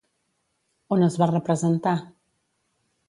[0.95, 1.95] On es va representar?